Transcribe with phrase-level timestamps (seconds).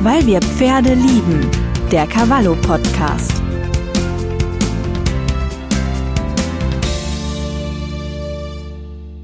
[0.00, 1.50] Weil wir Pferde lieben.
[1.90, 3.32] Der Cavallo Podcast.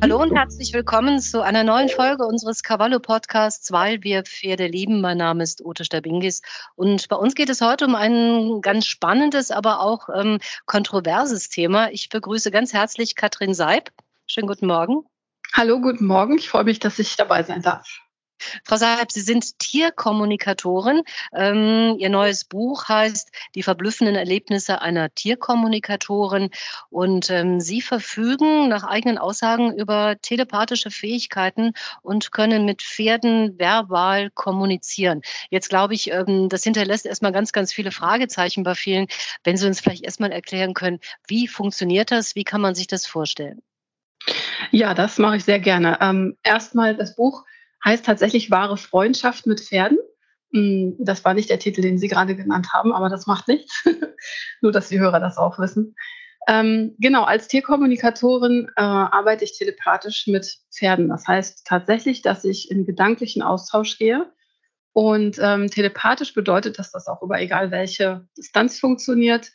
[0.03, 5.01] Hallo und herzlich willkommen zu einer neuen Folge unseres Cavallo Podcasts, weil wir Pferde lieben.
[5.01, 6.43] Mein Name ist Ute Stabingis
[6.75, 11.93] und bei uns geht es heute um ein ganz spannendes, aber auch ähm, kontroverses Thema.
[11.93, 13.91] Ich begrüße ganz herzlich Katrin Seib.
[14.27, 15.07] Schönen guten Morgen.
[15.53, 16.37] Hallo, guten Morgen.
[16.37, 18.04] Ich freue mich, dass ich dabei sein darf.
[18.65, 21.03] Frau Saab, Sie sind Tierkommunikatorin.
[21.35, 26.51] Ähm, Ihr neues Buch heißt Die verblüffenden Erlebnisse einer Tierkommunikatorin.
[26.91, 34.31] Und ähm, Sie verfügen nach eigenen Aussagen über telepathische Fähigkeiten und können mit Pferden verbal
[34.31, 35.23] kommunizieren.
[35.51, 39.07] Jetzt glaube ich, ähm, das hinterlässt erstmal ganz, ganz viele Fragezeichen bei vielen.
[39.43, 42.35] Wenn Sie uns vielleicht erstmal erklären können, wie funktioniert das?
[42.35, 43.63] Wie kann man sich das vorstellen?
[44.71, 45.99] Ja, das mache ich sehr gerne.
[46.01, 47.45] Ähm, erstmal das Buch
[47.85, 49.99] heißt tatsächlich wahre Freundschaft mit Pferden.
[50.53, 53.85] Hm, das war nicht der Titel, den Sie gerade genannt haben, aber das macht nichts.
[54.61, 55.95] Nur, dass die Hörer das auch wissen.
[56.47, 61.09] Ähm, genau, als Tierkommunikatorin äh, arbeite ich telepathisch mit Pferden.
[61.09, 64.31] Das heißt tatsächlich, dass ich in gedanklichen Austausch gehe.
[64.93, 69.51] Und ähm, telepathisch bedeutet, dass das auch über egal welche Distanz funktioniert.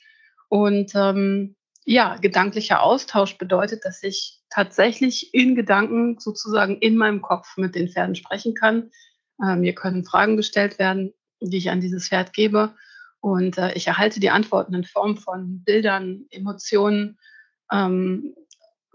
[0.49, 1.55] Und ähm,
[1.85, 7.89] ja, gedanklicher Austausch bedeutet, dass ich tatsächlich in Gedanken sozusagen in meinem Kopf mit den
[7.89, 8.91] Pferden sprechen kann.
[9.41, 12.73] Äh, mir können Fragen gestellt werden, die ich an dieses Pferd gebe.
[13.21, 17.17] Und äh, ich erhalte die Antworten in Form von Bildern, Emotionen.
[17.71, 18.35] Ähm,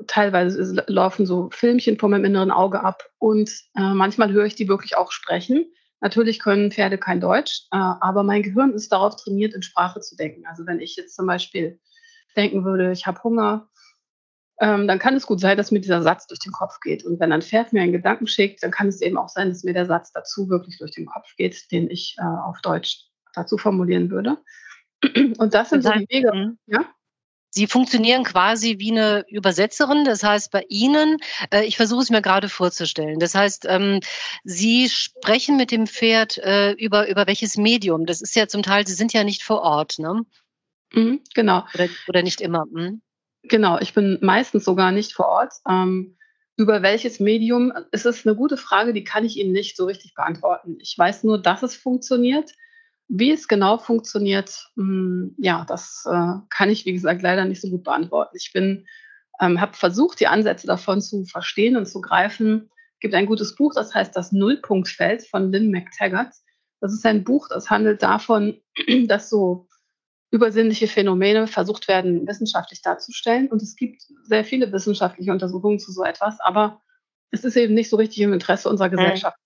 [0.07, 3.05] teilweise laufen so Filmchen vor meinem inneren Auge ab.
[3.19, 5.67] Und äh, manchmal höre ich die wirklich auch sprechen.
[6.01, 10.17] Natürlich können Pferde kein Deutsch, äh, aber mein Gehirn ist darauf trainiert, in Sprache zu
[10.17, 10.45] denken.
[10.47, 11.81] Also wenn ich jetzt zum Beispiel
[12.37, 13.69] denken würde, ich habe Hunger,
[14.61, 17.05] ähm, dann kann es gut sein, dass mir dieser Satz durch den Kopf geht.
[17.05, 19.65] Und wenn ein Pferd mir einen Gedanken schickt, dann kann es eben auch sein, dass
[19.65, 23.59] mir der Satz dazu wirklich durch den Kopf geht, den ich äh, auf Deutsch dazu
[23.59, 24.39] formulieren würde.
[25.39, 26.33] Und das sind so die Wege.
[26.33, 26.59] Mhm.
[26.67, 26.85] Ja?
[27.51, 30.05] Sie funktionieren quasi wie eine Übersetzerin.
[30.05, 31.19] Das heißt, bei Ihnen,
[31.53, 33.19] äh, ich versuche es mir gerade vorzustellen.
[33.19, 34.01] Das heißt, ähm,
[34.43, 38.07] Sie sprechen mit dem Pferd äh, über, über welches Medium?
[38.07, 40.23] Das ist ja zum Teil, Sie sind ja nicht vor Ort, ne?
[40.93, 41.65] Mhm, genau.
[41.75, 42.67] Oder, oder nicht immer.
[42.71, 43.03] Mhm.
[43.49, 45.53] Genau, ich bin meistens sogar nicht vor Ort.
[45.69, 46.17] Ähm,
[46.57, 50.15] über welches Medium ist es eine gute Frage, die kann ich Ihnen nicht so richtig
[50.15, 50.79] beantworten.
[50.81, 52.53] Ich weiß nur, dass es funktioniert.
[53.09, 57.61] Wie es genau funktioniert, mh, hm, ja, das äh, kann ich, wie gesagt, leider nicht
[57.61, 58.37] so gut beantworten.
[58.37, 58.87] Ich bin,
[59.41, 62.71] ähm, habe versucht, die Ansätze davon zu verstehen und zu greifen.
[62.95, 66.33] Es gibt ein gutes Buch, das heißt Das Nullpunktfeld von Lynn McTaggart.
[66.81, 68.61] Das ist ein Buch, das handelt davon,
[69.07, 69.69] dass so
[70.35, 73.47] übersinnliche Phänomene versucht werden, wissenschaftlich darzustellen.
[73.47, 76.83] Und es gibt sehr viele wissenschaftliche Untersuchungen zu so etwas, aber
[77.31, 78.97] es ist eben nicht so richtig im Interesse unserer mhm.
[78.97, 79.37] Gesellschaft.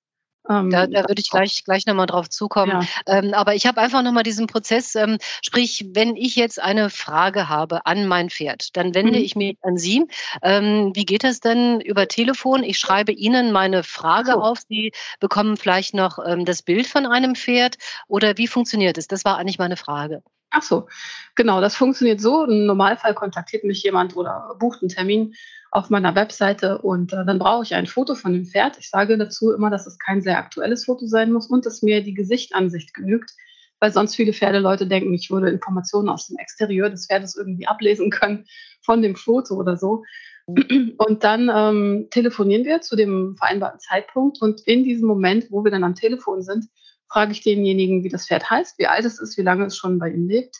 [0.49, 2.87] Ähm, da, da würde ich gleich, gleich nochmal drauf zukommen.
[3.07, 3.19] Ja.
[3.19, 7.51] Ähm, aber ich habe einfach nochmal diesen Prozess, ähm, sprich, wenn ich jetzt eine Frage
[7.51, 9.25] habe an mein Pferd, dann wende mhm.
[9.25, 10.07] ich mich an Sie.
[10.43, 12.63] Ähm, wie geht das denn über Telefon?
[12.63, 14.41] Ich schreibe Ihnen meine Frage so.
[14.41, 14.61] auf.
[14.67, 17.77] Sie bekommen vielleicht noch ähm, das Bild von einem Pferd
[18.07, 19.07] oder wie funktioniert es?
[19.07, 20.23] Das war eigentlich meine Frage.
[20.51, 20.89] Ach so,
[21.35, 22.45] genau, das funktioniert so.
[22.45, 25.35] Im Normalfall kontaktiert mich jemand oder bucht einen Termin
[25.71, 28.79] auf meiner Webseite und äh, dann brauche ich ein Foto von dem Pferd.
[28.79, 32.03] Ich sage dazu immer, dass es kein sehr aktuelles Foto sein muss und dass mir
[32.03, 33.33] die Gesichtansicht genügt,
[33.79, 38.11] weil sonst viele Pferdeleute denken, ich würde Informationen aus dem Exterieur des Pferdes irgendwie ablesen
[38.11, 38.47] können
[38.83, 40.05] von dem Foto oder so.
[40.47, 45.71] Und dann ähm, telefonieren wir zu dem vereinbarten Zeitpunkt und in diesem Moment, wo wir
[45.71, 46.65] dann am Telefon sind,
[47.09, 49.99] frage ich denjenigen, wie das Pferd heißt, wie alt es ist, wie lange es schon
[49.99, 50.57] bei ihm lebt.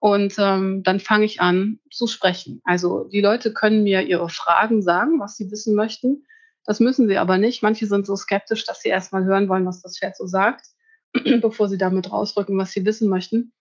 [0.00, 2.60] Und ähm, dann fange ich an zu sprechen.
[2.64, 6.24] Also die Leute können mir ihre Fragen sagen, was sie wissen möchten.
[6.64, 7.62] Das müssen sie aber nicht.
[7.62, 10.66] Manche sind so skeptisch, dass sie erstmal hören wollen, was das Pferd so sagt,
[11.40, 13.52] bevor sie damit rausrücken, was sie wissen möchten.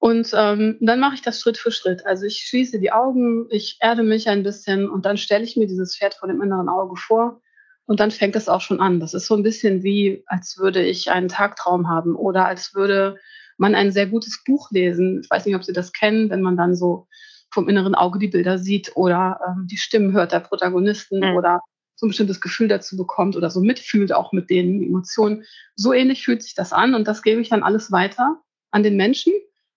[0.00, 2.06] Und ähm, dann mache ich das Schritt für Schritt.
[2.06, 5.66] Also ich schließe die Augen, ich erde mich ein bisschen und dann stelle ich mir
[5.66, 7.42] dieses Pferd vor dem inneren Auge vor
[7.90, 9.00] und dann fängt es auch schon an.
[9.00, 13.16] Das ist so ein bisschen wie, als würde ich einen Tagtraum haben oder als würde
[13.56, 15.22] man ein sehr gutes Buch lesen.
[15.24, 17.08] Ich weiß nicht, ob Sie das kennen, wenn man dann so
[17.50, 21.36] vom inneren Auge die Bilder sieht oder ähm, die Stimmen hört der Protagonisten mhm.
[21.36, 21.62] oder
[21.96, 25.42] so ein bestimmtes Gefühl dazu bekommt oder so mitfühlt auch mit den Emotionen.
[25.74, 28.40] So ähnlich fühlt sich das an und das gebe ich dann alles weiter
[28.70, 29.32] an den Menschen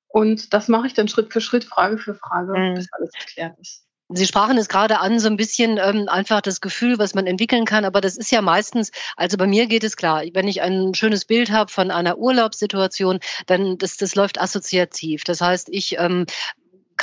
[0.07, 2.75] und das mache ich dann Schritt für Schritt, Frage für Frage, mhm.
[2.75, 3.87] bis alles geklärt ist.
[4.15, 7.65] Sie sprachen es gerade an, so ein bisschen ähm, einfach das Gefühl, was man entwickeln
[7.65, 7.83] kann.
[7.83, 11.25] Aber das ist ja meistens, also bei mir geht es klar, wenn ich ein schönes
[11.25, 15.23] Bild habe von einer Urlaubssituation, dann das, das läuft assoziativ.
[15.23, 16.25] Das heißt, ich ähm,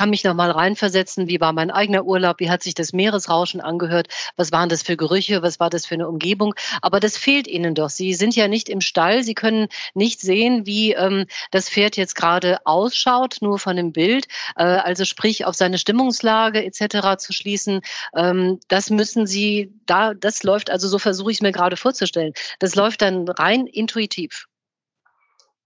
[0.01, 3.61] kann mich noch mal reinversetzen, wie war mein eigener Urlaub, wie hat sich das Meeresrauschen
[3.61, 6.55] angehört, was waren das für Gerüche, was war das für eine Umgebung.
[6.81, 7.91] Aber das fehlt Ihnen doch.
[7.91, 12.15] Sie sind ja nicht im Stall, Sie können nicht sehen, wie ähm, das Pferd jetzt
[12.15, 14.27] gerade ausschaut, nur von dem Bild.
[14.57, 17.19] Äh, also sprich auf seine Stimmungslage etc.
[17.19, 17.83] zu schließen.
[18.17, 22.33] Ähm, das müssen Sie da, das läuft, also so versuche ich es mir gerade vorzustellen.
[22.59, 24.47] Das läuft dann rein intuitiv.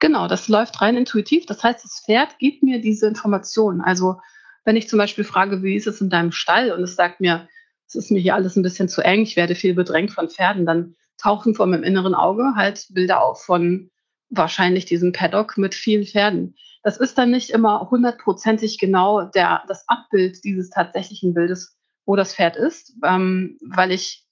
[0.04, 1.46] Genau, das läuft rein intuitiv.
[1.46, 3.80] Das heißt, das Pferd gibt mir diese Informationen.
[3.80, 4.20] Also
[4.66, 7.48] wenn ich zum Beispiel frage, wie ist es in deinem Stall und es sagt mir,
[7.88, 10.66] es ist mir hier alles ein bisschen zu eng, ich werde viel bedrängt von Pferden,
[10.66, 13.90] dann tauchen vor meinem inneren Auge halt Bilder auf von
[14.28, 16.54] wahrscheinlich diesem Paddock mit vielen Pferden.
[16.82, 22.34] Das ist dann nicht immer hundertprozentig genau der, das Abbild dieses tatsächlichen Bildes, wo das
[22.34, 24.23] Pferd ist, ähm, weil ich,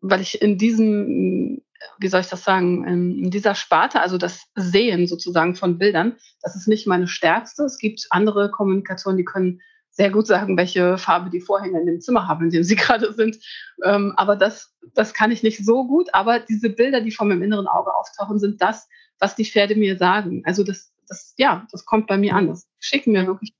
[0.00, 1.62] weil ich in diesem
[1.98, 6.56] wie soll ich das sagen, in dieser Sparte, also das Sehen sozusagen von Bildern, das
[6.56, 7.64] ist nicht meine stärkste.
[7.64, 9.60] Es gibt andere Kommunikationen, die können
[9.90, 13.12] sehr gut sagen, welche Farbe die Vorhänge in dem Zimmer haben, in dem sie gerade
[13.12, 13.38] sind.
[13.84, 16.12] Ähm, aber das, das kann ich nicht so gut.
[16.14, 18.88] Aber diese Bilder, die vor meinem inneren Auge auftauchen, sind das,
[19.18, 20.42] was die Pferde mir sagen.
[20.44, 22.46] Also das, das, ja, das kommt bei mir an.
[22.46, 23.54] Das schicken mir wirklich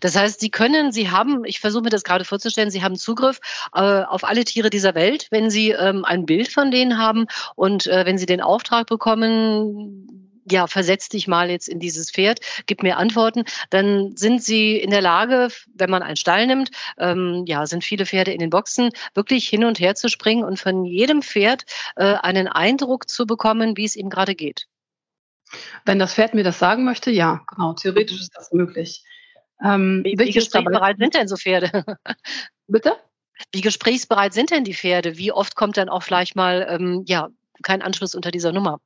[0.00, 3.40] das heißt, Sie können, Sie haben, ich versuche mir das gerade vorzustellen, Sie haben Zugriff
[3.74, 7.26] äh, auf alle Tiere dieser Welt, wenn Sie ähm, ein Bild von denen haben
[7.56, 12.40] und äh, wenn Sie den Auftrag bekommen, ja, versetz dich mal jetzt in dieses Pferd,
[12.66, 17.44] gib mir Antworten, dann sind sie in der Lage, wenn man einen Stall nimmt, ähm,
[17.46, 20.84] ja, sind viele Pferde in den Boxen, wirklich hin und her zu springen und von
[20.84, 21.64] jedem Pferd
[21.96, 24.66] äh, einen Eindruck zu bekommen, wie es ihm gerade geht.
[25.84, 29.02] Wenn das Pferd mir das sagen möchte, ja, genau, theoretisch ist das möglich.
[29.64, 31.84] Ähm, wie, wie gesprächsbereit sind denn so Pferde?
[32.68, 32.92] Bitte?
[33.52, 35.16] Wie gesprächsbereit sind denn die Pferde?
[35.16, 37.30] Wie oft kommt dann auch vielleicht mal ähm, ja,
[37.62, 38.78] kein Anschluss unter dieser Nummer?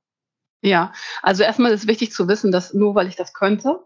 [0.62, 0.92] Ja,
[1.22, 3.80] also erstmal ist wichtig zu wissen, dass nur weil ich das könnte,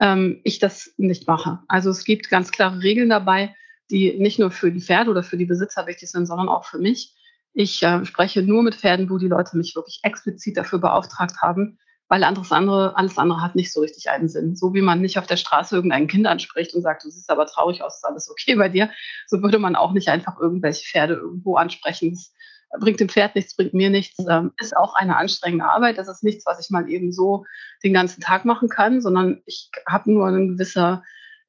[0.00, 1.60] ähm, ich das nicht mache.
[1.68, 3.54] Also es gibt ganz klare Regeln dabei,
[3.90, 6.78] die nicht nur für die Pferde oder für die Besitzer wichtig sind, sondern auch für
[6.78, 7.14] mich.
[7.52, 11.78] Ich äh, spreche nur mit Pferden, wo die Leute mich wirklich explizit dafür beauftragt haben,
[12.08, 14.54] weil anderes andere, alles andere hat nicht so richtig einen Sinn.
[14.54, 17.46] So wie man nicht auf der Straße irgendein Kind anspricht und sagt, du siehst aber
[17.46, 18.90] traurig aus, ist alles okay bei dir,
[19.26, 22.12] so würde man auch nicht einfach irgendwelche Pferde irgendwo ansprechen.
[22.12, 22.32] Das
[22.80, 25.98] bringt dem Pferd nichts, bringt mir nichts, ähm, ist auch eine anstrengende Arbeit.
[25.98, 27.44] Das ist nichts, was ich mal eben so
[27.82, 31.02] den ganzen Tag machen kann, sondern ich habe nur ein, gewisser,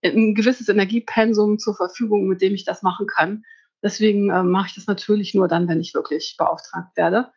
[0.03, 3.43] ein gewisses Energiepensum zur Verfügung, mit dem ich das machen kann.
[3.83, 7.31] Deswegen äh, mache ich das natürlich nur dann, wenn ich wirklich beauftragt werde.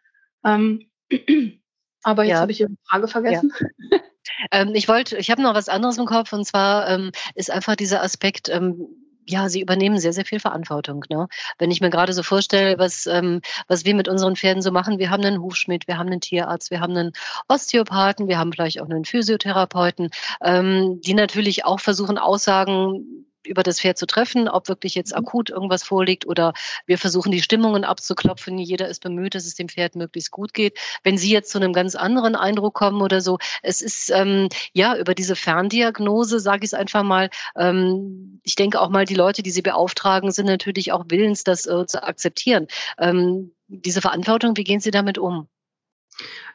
[2.02, 2.41] Aber jetzt ja.
[2.41, 3.52] habe ich Ihre Frage vergessen.
[3.91, 3.99] Ja.
[4.52, 7.76] ähm, ich wollte, ich habe noch was anderes im Kopf und zwar ähm, ist einfach
[7.76, 8.87] dieser Aspekt, ähm,
[9.26, 11.05] ja, sie übernehmen sehr, sehr viel Verantwortung.
[11.08, 11.29] Ne?
[11.58, 14.99] Wenn ich mir gerade so vorstelle, was, ähm, was wir mit unseren Pferden so machen,
[14.99, 17.12] wir haben einen Hufschmied, wir haben einen Tierarzt, wir haben einen
[17.49, 20.11] Osteopathen, wir haben vielleicht auch einen Physiotherapeuten,
[20.43, 25.19] ähm, die natürlich auch versuchen, Aussagen über das Pferd zu treffen, ob wirklich jetzt mhm.
[25.19, 26.52] akut irgendwas vorliegt oder
[26.87, 28.58] wir versuchen die Stimmungen abzuklopfen.
[28.58, 30.78] Jeder ist bemüht, dass es dem Pferd möglichst gut geht.
[31.02, 34.96] Wenn Sie jetzt zu einem ganz anderen Eindruck kommen oder so, es ist ähm, ja
[34.96, 39.42] über diese Ferndiagnose, sage ich es einfach mal, ähm, ich denke auch mal, die Leute,
[39.42, 42.66] die Sie beauftragen, sind natürlich auch willens, das äh, zu akzeptieren.
[42.98, 45.48] Ähm, diese Verantwortung, wie gehen Sie damit um?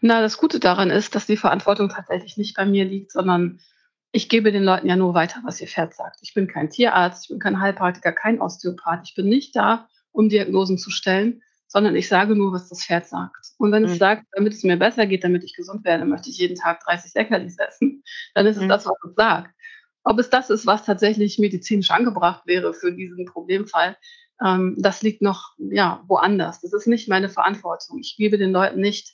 [0.02, 3.60] Na, das Gute daran ist, dass die Verantwortung tatsächlich nicht bei mir liegt, sondern
[4.16, 6.20] ich gebe den Leuten ja nur weiter, was ihr Pferd sagt.
[6.22, 9.02] Ich bin kein Tierarzt, ich bin kein Heilpraktiker, kein Osteopath.
[9.04, 13.08] Ich bin nicht da, um Diagnosen zu stellen, sondern ich sage nur, was das Pferd
[13.08, 13.48] sagt.
[13.58, 13.90] Und wenn mhm.
[13.90, 16.80] es sagt, damit es mir besser geht, damit ich gesund werde, möchte ich jeden Tag
[16.86, 18.70] 30 Leckerlis essen, dann ist es mhm.
[18.70, 19.54] das, was es sagt.
[20.06, 23.98] Ob es das ist, was tatsächlich medizinisch angebracht wäre für diesen Problemfall,
[24.42, 26.62] ähm, das liegt noch ja, woanders.
[26.62, 28.00] Das ist nicht meine Verantwortung.
[28.00, 29.14] Ich gebe den Leuten nicht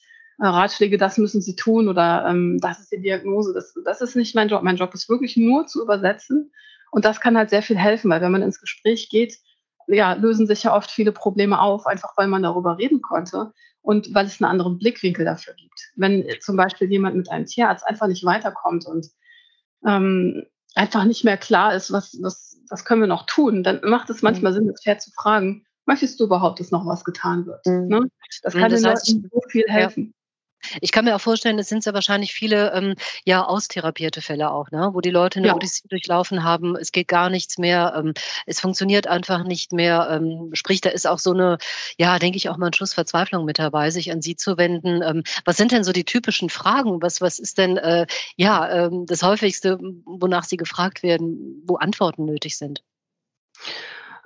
[0.49, 3.53] Ratschläge, das müssen sie tun oder ähm, das ist die Diagnose.
[3.53, 4.63] Das, das ist nicht mein Job.
[4.63, 6.51] Mein Job ist wirklich nur zu übersetzen.
[6.91, 9.37] Und das kann halt sehr viel helfen, weil wenn man ins Gespräch geht,
[9.87, 14.13] ja, lösen sich ja oft viele Probleme auf, einfach weil man darüber reden konnte und
[14.13, 15.91] weil es einen anderen Blickwinkel dafür gibt.
[15.95, 19.07] Wenn zum Beispiel jemand mit einem Tierarzt einfach nicht weiterkommt und
[19.85, 20.45] ähm,
[20.75, 24.21] einfach nicht mehr klar ist, was, was, was können wir noch tun, dann macht es
[24.21, 24.55] manchmal mhm.
[24.55, 27.65] Sinn, das Pferd zu fragen, möchtest du überhaupt, dass noch was getan wird?
[27.65, 27.87] Mhm.
[27.87, 28.07] Ne?
[28.43, 30.13] Das kann das den heißt, Leuten so viel helfen.
[30.81, 34.71] Ich kann mir auch vorstellen, es sind ja wahrscheinlich viele ähm, ja austherapierte Fälle auch,
[34.71, 34.89] ne?
[34.93, 35.55] wo die Leute eine ja.
[35.55, 36.75] Odyssee durchlaufen haben.
[36.75, 38.13] Es geht gar nichts mehr, ähm,
[38.45, 40.07] es funktioniert einfach nicht mehr.
[40.11, 41.57] Ähm, sprich, da ist auch so eine,
[41.97, 45.01] ja, denke ich auch mal ein Schuss Verzweiflung mit dabei, sich an Sie zu wenden.
[45.01, 47.01] Ähm, was sind denn so die typischen Fragen?
[47.01, 52.25] Was was ist denn äh, ja ähm, das häufigste, wonach Sie gefragt werden, wo Antworten
[52.25, 52.83] nötig sind?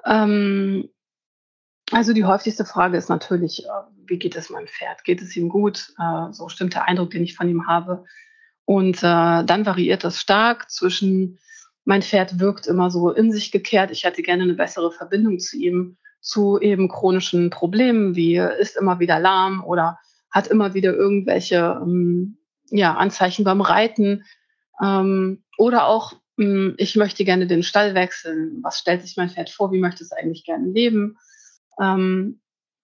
[0.06, 0.90] Ähm,
[1.92, 3.70] also die häufigste Frage ist natürlich, äh,
[4.08, 5.04] wie geht es meinem Pferd?
[5.04, 5.94] Geht es ihm gut?
[6.00, 8.06] Äh, so stimmt der Eindruck, den ich von ihm habe.
[8.66, 11.40] Und äh, dann variiert das stark zwischen
[11.86, 13.92] mein Pferd wirkt immer so in sich gekehrt.
[13.92, 19.00] Ich hätte gerne eine bessere Verbindung zu ihm, zu eben chronischen Problemen wie ist immer
[19.00, 20.00] wieder lahm oder
[20.32, 22.40] hat immer wieder irgendwelche ähm,
[22.72, 24.26] ja, Anzeichen beim Reiten
[24.84, 28.60] ähm, oder auch hm, ich möchte gerne den Stall wechseln.
[28.64, 29.72] Was stellt sich mein Pferd vor?
[29.72, 31.18] Wie möchte es eigentlich gerne leben?
[31.80, 32.42] Ähm,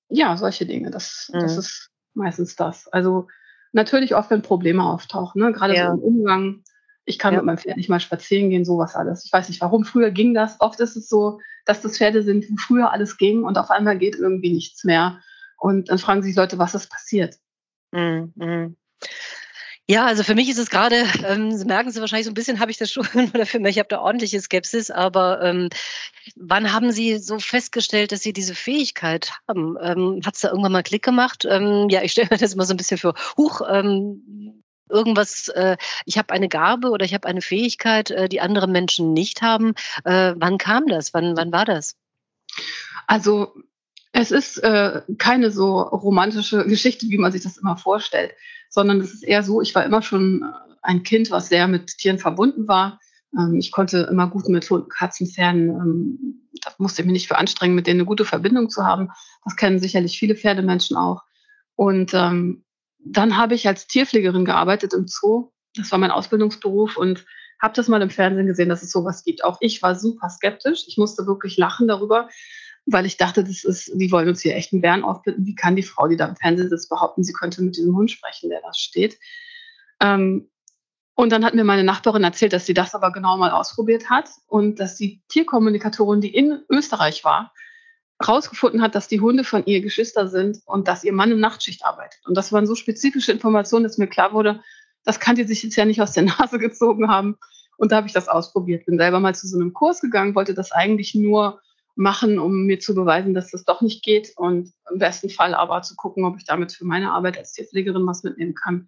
[0.10, 0.92] ja, solche Dinge.
[0.92, 1.40] Das, mhm.
[1.40, 2.88] das ist meistens das.
[2.88, 3.28] Also
[3.72, 5.52] natürlich oft, wenn Probleme auftauchen, ne?
[5.52, 5.88] gerade ja.
[5.88, 6.64] so im Umgang.
[7.06, 7.40] Ich kann ja.
[7.40, 9.26] mit meinem Pferd nicht mal spazieren gehen, sowas alles.
[9.26, 9.86] Ich weiß nicht warum.
[9.86, 10.58] Früher ging das.
[10.60, 13.98] Oft ist es so, dass das Pferde sind, wo früher alles ging und auf einmal
[13.98, 15.20] geht irgendwie nichts mehr.
[15.58, 17.38] Und dann fragen sich Leute, was ist passiert?
[17.92, 18.76] Mhm.
[19.92, 22.72] Ja, also für mich ist es gerade, ähm, merken Sie wahrscheinlich so ein bisschen, habe
[22.72, 25.68] ich das schon, oder für mich, ich habe da ordentliche Skepsis, aber ähm,
[26.38, 29.76] wann haben Sie so festgestellt, dass Sie diese Fähigkeit haben?
[29.82, 31.44] Ähm, Hat es da irgendwann mal Klick gemacht?
[31.44, 35.76] Ähm, ja, ich stelle mir das immer so ein bisschen für, huch, ähm, irgendwas, äh,
[36.06, 39.74] ich habe eine Gabe oder ich habe eine Fähigkeit, äh, die andere Menschen nicht haben.
[40.06, 41.14] Äh, wann kam das?
[41.14, 41.98] Wann, wann war das?
[43.08, 43.54] Also
[44.14, 48.34] es ist äh, keine so romantische Geschichte, wie man sich das immer vorstellt,
[48.70, 51.98] sondern es ist eher so, ich war immer schon äh, ein Kind, was sehr mit
[51.98, 53.00] Tieren verbunden war.
[53.38, 57.28] Ähm, ich konnte immer gut mit Hunden, Katzen, Pferden, ähm, da musste ich mich nicht
[57.28, 59.10] für anstrengen, mit denen eine gute Verbindung zu haben.
[59.46, 61.24] Das kennen sicherlich viele Pferdemenschen auch.
[61.76, 62.64] Und ähm,
[63.04, 65.52] dann habe ich als Tierpflegerin gearbeitet im Zoo.
[65.76, 67.26] Das war mein Ausbildungsberuf und
[67.62, 69.44] habe das mal im Fernsehen gesehen, dass es sowas gibt.
[69.44, 70.84] Auch ich war super skeptisch.
[70.88, 72.28] Ich musste wirklich lachen darüber,
[72.86, 75.46] weil ich dachte, das ist, die wollen uns hier echt einen Bären aufbitten.
[75.46, 78.12] Wie kann die Frau, die da im Fernsehen sitzt, behaupten, sie könnte mit diesem Hund
[78.12, 79.18] sprechen, der da steht?
[80.02, 80.50] Ähm,
[81.14, 84.30] und dann hat mir meine Nachbarin erzählt, dass sie das aber genau mal ausprobiert hat
[84.48, 87.54] und dass die Tierkommunikatorin, die in Österreich war,
[88.20, 91.86] herausgefunden hat, dass die Hunde von ihr Geschwister sind und dass ihr Mann in Nachtschicht
[91.86, 92.22] arbeitet.
[92.26, 94.62] Und das waren so spezifische Informationen, dass mir klar wurde,
[95.04, 97.38] das kann die sich jetzt ja nicht aus der Nase gezogen haben.
[97.78, 98.86] Und da habe ich das ausprobiert.
[98.86, 101.60] Bin selber mal zu so einem Kurs gegangen, wollte das eigentlich nur
[101.96, 105.82] machen, um mir zu beweisen, dass das doch nicht geht und im besten Fall aber
[105.82, 108.88] zu gucken, ob ich damit für meine Arbeit als Tierpflegerin was mitnehmen kann.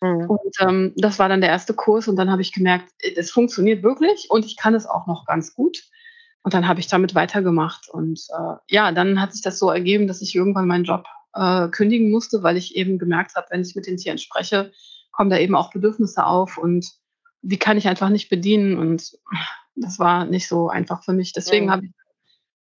[0.00, 0.28] Mhm.
[0.28, 3.82] Und ähm, das war dann der erste Kurs und dann habe ich gemerkt, es funktioniert
[3.82, 5.82] wirklich und ich kann es auch noch ganz gut.
[6.42, 7.88] Und dann habe ich damit weitergemacht.
[7.90, 11.04] Und äh, ja, dann hat sich das so ergeben, dass ich irgendwann meinen Job
[11.34, 14.72] äh, kündigen musste, weil ich eben gemerkt habe, wenn ich mit den Tieren spreche,
[15.12, 16.92] kommen da eben auch Bedürfnisse auf und
[17.42, 18.78] die kann ich einfach nicht bedienen.
[18.78, 19.18] Und
[19.74, 21.32] das war nicht so einfach für mich.
[21.32, 21.70] Deswegen mhm.
[21.70, 21.92] habe ich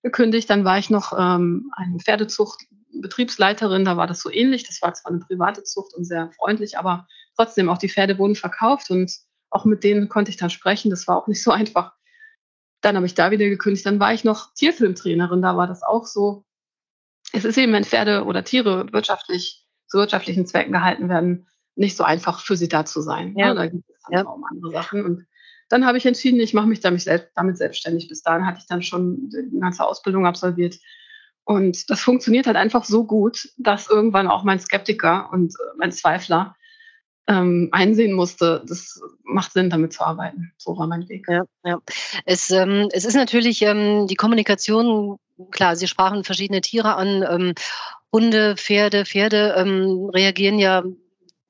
[0.03, 0.50] gekündigt.
[0.50, 3.86] Dann war ich noch ähm, eine Pferdezucht-Betriebsleiterin.
[3.86, 4.65] Da war das so ähnlich.
[4.65, 8.36] Das war zwar eine private Zucht und sehr freundlich, aber trotzdem auch die Pferde wurden
[8.36, 9.12] verkauft und
[9.50, 10.89] auch mit denen konnte ich dann sprechen.
[10.89, 11.93] Das war auch nicht so einfach.
[12.81, 13.86] Dann habe ich da wieder gekündigt.
[13.86, 15.41] Dann war ich noch Tierfilmtrainerin.
[15.41, 16.46] Da war das auch so.
[17.34, 22.03] Es ist eben, wenn Pferde oder Tiere wirtschaftlich zu wirtschaftlichen Zwecken gehalten werden, nicht so
[22.03, 23.36] einfach für sie da zu sein.
[23.38, 23.50] Ja.
[23.50, 23.55] Ne?
[23.55, 24.25] Da gibt es dann ja.
[24.25, 25.05] auch um andere Sachen.
[25.05, 25.25] Und
[25.72, 28.08] dann habe ich entschieden, ich mache mich damit, damit selbstständig.
[28.08, 30.78] Bis dahin hatte ich dann schon die ganze Ausbildung absolviert.
[31.44, 35.92] Und das funktioniert halt einfach so gut, dass irgendwann auch mein Skeptiker und äh, mein
[35.92, 36.56] Zweifler
[37.28, 40.54] ähm, einsehen musste, das macht Sinn, damit zu arbeiten.
[40.58, 41.25] So war mein Weg.
[41.28, 41.80] Ja, ja.
[42.25, 45.18] Es, ähm, es ist natürlich ähm, die Kommunikation,
[45.51, 47.24] klar, Sie sprachen verschiedene Tiere an.
[47.30, 47.54] Ähm,
[48.12, 50.84] Hunde, Pferde, Pferde ähm, reagieren ja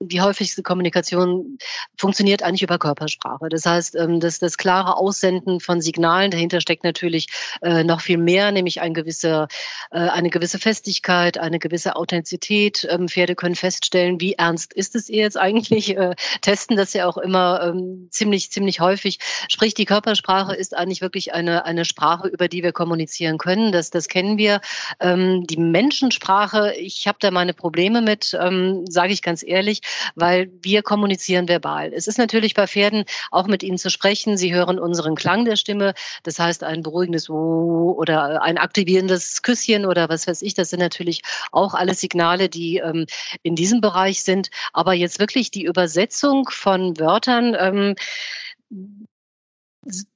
[0.02, 1.58] die häufigste Kommunikation
[1.98, 3.50] funktioniert eigentlich über Körpersprache.
[3.50, 7.28] Das heißt, ähm, das, das klare Aussenden von Signalen, dahinter steckt natürlich
[7.62, 9.48] äh, noch viel mehr, nämlich ein gewisse,
[9.92, 12.88] äh, eine gewisse Festigkeit, eine gewisse Authentizität.
[12.90, 17.08] Ähm, Pferde können feststellen, wie ernst ist es ihr jetzt eigentlich, äh, testen das ja
[17.08, 19.20] auch immer ähm, ziemlich, ziemlich häufig.
[19.50, 23.72] Sprich, die Körpersprache ist eigentlich wirklich eine, eine Sprache, über die wir kommunizieren können.
[23.72, 24.62] Das, das kennen wir.
[25.02, 29.82] Die Menschensprache, ich habe da meine Probleme mit, sage ich ganz ehrlich
[30.16, 31.94] weil wir kommunizieren verbal.
[31.94, 34.38] Es ist natürlich bei Pferden auch mit ihnen zu sprechen.
[34.38, 35.94] Sie hören unseren Klang der Stimme.
[36.24, 40.54] Das heißt, ein beruhigendes oh oder ein aktivierendes Küsschen oder was weiß ich.
[40.54, 41.22] Das sind natürlich
[41.52, 43.06] auch alles Signale, die ähm,
[43.44, 44.50] in diesem Bereich sind.
[44.74, 47.96] Aber jetzt wirklich die Übersetzung von Wörtern, ähm,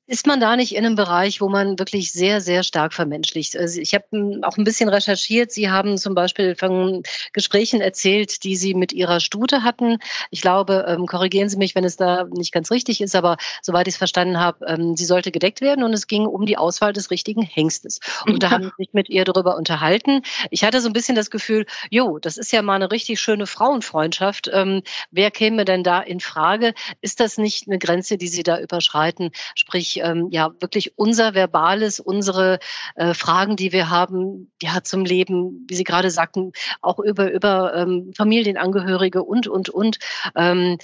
[0.08, 3.58] ist man da nicht in einem Bereich, wo man wirklich sehr, sehr stark vermenschlicht?
[3.58, 4.06] Also ich habe
[4.44, 5.52] auch ein bisschen recherchiert.
[5.52, 7.02] Sie haben zum Beispiel von
[7.34, 9.98] Gesprächen erzählt, die Sie mit Ihrer Stute hatten.
[10.30, 13.88] Ich glaube, ähm, korrigieren Sie mich, wenn es da nicht ganz richtig ist, aber soweit
[13.88, 16.94] ich es verstanden habe, ähm, sie sollte gedeckt werden und es ging um die Auswahl
[16.94, 18.00] des richtigen Hengstes.
[18.28, 20.22] Und da haben Sie sich mit ihr darüber unterhalten.
[20.52, 23.48] Ich hatte so ein bisschen das Gefühl, jo, das ist ja mal eine richtig schöne
[23.48, 24.52] Frauenfreundschaft.
[24.54, 26.76] Ähm, wer käme denn da in Frage?
[27.02, 29.32] Ist das nicht eine Grenze, die Sie da überschreiten?
[29.56, 32.60] Sprich, wirklich, ähm, ja, wirklich unser Verbales, unsere
[32.96, 37.74] äh, Fragen, die wir haben, ja, zum Leben, wie Sie gerade sagten, auch über, über
[37.76, 39.98] ähm, Familienangehörige und, und, und.
[40.36, 40.78] Ähm,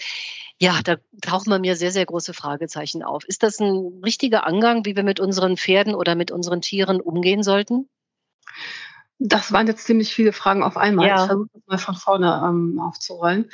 [0.60, 3.24] ja, da tauchen bei mir sehr, sehr große Fragezeichen auf.
[3.26, 7.42] Ist das ein richtiger Angang, wie wir mit unseren Pferden oder mit unseren Tieren umgehen
[7.42, 7.90] sollten?
[9.18, 11.08] Das waren jetzt ziemlich viele Fragen auf einmal.
[11.08, 11.22] Ja.
[11.22, 13.50] Ich versuche das mal von vorne ähm, aufzurollen.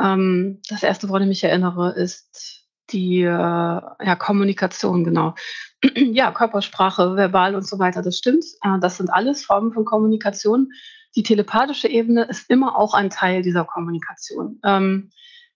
[0.00, 2.59] Ähm, das erste, woran ich mich erinnere, ist
[2.92, 5.34] die äh, ja, Kommunikation, genau.
[5.94, 8.44] ja, Körpersprache, verbal und so weiter, das stimmt.
[8.62, 10.70] Äh, das sind alles Formen von Kommunikation.
[11.16, 14.60] Die telepathische Ebene ist immer auch ein Teil dieser Kommunikation.
[14.64, 15.10] Ähm,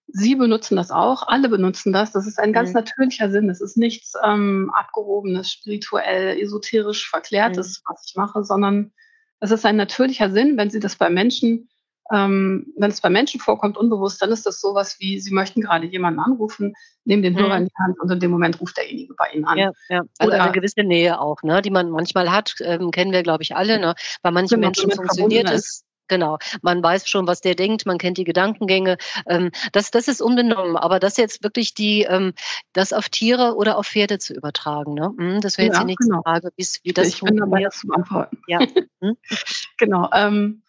[0.06, 2.12] Sie benutzen das auch, alle benutzen das.
[2.12, 2.76] Das ist ein ganz mhm.
[2.76, 3.48] natürlicher Sinn.
[3.48, 7.92] Es ist nichts ähm, abgehobenes, spirituell, esoterisch verklärtes, mhm.
[7.92, 8.92] was ich mache, sondern
[9.40, 11.68] es ist ein natürlicher Sinn, wenn Sie das bei Menschen
[12.12, 15.86] ähm, wenn es bei Menschen vorkommt, unbewusst, dann ist das sowas wie, Sie möchten gerade
[15.86, 17.62] jemanden anrufen, nehmen den Hörer mhm.
[17.62, 19.58] in die Hand und in dem Moment ruft derjenige bei Ihnen an.
[19.58, 20.02] Ja, ja.
[20.18, 23.42] Also Oder eine gewisse Nähe auch, ne, die man manchmal hat, ähm, kennen wir, glaube
[23.42, 23.78] ich, alle.
[23.78, 23.94] Ne?
[24.22, 25.84] Bei manchen Menschen funktioniert es.
[26.06, 28.98] Genau, man weiß schon, was der denkt, man kennt die Gedankengänge.
[29.26, 32.34] Ähm, das, das ist unbenommen, aber das jetzt wirklich die, ähm,
[32.74, 35.14] das auf Tiere oder auf Pferde zu übertragen, ne?
[35.16, 36.22] Hm, das wäre jetzt ja, die nächste genau.
[36.22, 38.38] Frage, wie das ich bin dabei, das zu beantworten.
[38.48, 38.60] Ja.
[39.00, 39.16] Hm?
[39.78, 40.10] genau.
[40.12, 40.63] Ähm,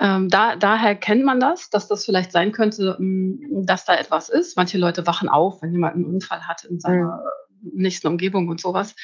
[0.00, 4.30] ähm, da, daher kennt man das, dass das vielleicht sein könnte, mm, dass da etwas
[4.30, 4.56] ist.
[4.56, 7.22] Manche Leute wachen auf, wenn jemand einen Unfall hat in seiner
[7.60, 7.82] mhm.
[7.82, 8.96] nächsten Umgebung und sowas.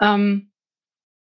[0.00, 0.50] Ähm,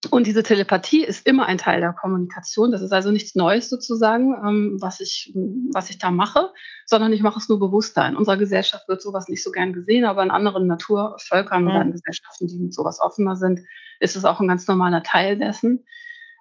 [0.09, 2.71] und diese Telepathie ist immer ein Teil der Kommunikation.
[2.71, 5.33] Das ist also nichts Neues sozusagen, ähm, was, ich,
[5.73, 6.51] was ich da mache,
[6.85, 8.07] sondern ich mache es nur bewusster.
[8.07, 11.67] In unserer Gesellschaft wird sowas nicht so gern gesehen, aber in anderen Naturvölkern mhm.
[11.67, 13.61] oder in Gesellschaften, die mit sowas offener sind,
[13.99, 15.85] ist es auch ein ganz normaler Teil dessen.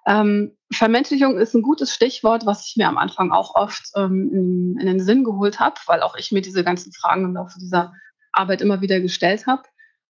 [0.05, 4.79] Ähm, Vermenschlichung ist ein gutes Stichwort, was ich mir am Anfang auch oft ähm, in,
[4.79, 7.93] in, den Sinn geholt habe, weil auch ich mir diese ganzen Fragen im Laufe dieser
[8.31, 9.63] Arbeit immer wieder gestellt habe.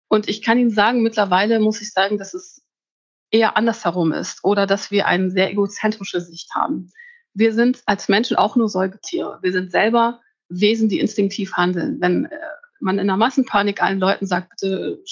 [0.08, 2.62] Und ich kann Ihnen sagen, mittlerweile muss ich sagen, dass es
[3.30, 6.90] eher andersherum ist oder dass wir eine sehr egozentrische Sicht haben.
[7.32, 9.38] Wir sind als Menschen auch nur Säugetiere.
[9.42, 12.00] Wir sind selber Wesen, die instinktiv handeln.
[12.00, 12.36] Wenn äh,
[12.80, 15.02] man in einer Massenpanik allen Leuten sagt, bitte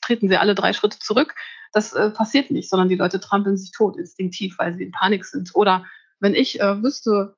[0.00, 1.34] treten Sie alle drei Schritte zurück,
[1.72, 5.24] das äh, passiert nicht, sondern die Leute trampeln sich tot instinktiv, weil sie in Panik
[5.24, 5.50] sind.
[5.54, 5.86] Oder
[6.20, 7.36] wenn ich äh, wüsste,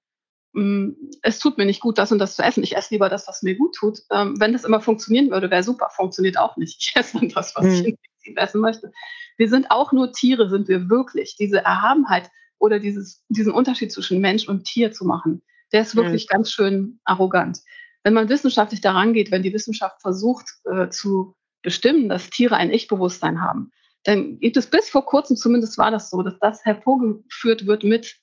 [0.53, 3.09] mh, hm, es tut mir nicht gut, das und das zu essen, ich esse lieber
[3.09, 4.01] das, was mir gut tut.
[4.11, 6.77] Ähm, wenn das immer funktionieren würde, wäre super, funktioniert auch nicht.
[6.81, 7.70] Ich esse dann das, was mhm.
[7.70, 8.92] ich instinktiv essen möchte.
[9.37, 11.37] Wir sind auch nur Tiere, sind wir wirklich.
[11.38, 16.25] Diese Erhabenheit oder dieses, diesen Unterschied zwischen Mensch und Tier zu machen, der ist wirklich
[16.25, 16.35] mhm.
[16.35, 17.61] ganz schön arrogant.
[18.05, 22.71] Wenn man wissenschaftlich daran geht, wenn die Wissenschaft versucht äh, zu bestimmen, dass Tiere ein
[22.71, 23.73] Ich-Bewusstsein haben,
[24.05, 28.17] dann gibt es bis vor kurzem, zumindest war das so, dass das hervorgeführt wird mit,